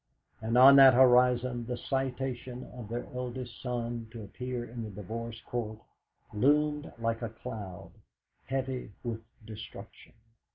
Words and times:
And 0.41 0.57
on 0.57 0.77
that 0.77 0.95
horizon 0.95 1.67
the 1.67 1.77
citation 1.77 2.63
of 2.73 2.89
their 2.89 3.05
eldest 3.13 3.61
son 3.61 4.07
to 4.09 4.23
appear 4.23 4.65
in 4.65 4.81
the 4.83 4.89
Divorce 4.89 5.39
Court 5.45 5.77
loomed 6.33 6.91
like 6.97 7.21
a 7.21 7.29
cloud, 7.29 7.91
heavy 8.45 8.93
with 9.03 9.21
destruction. 9.45 10.13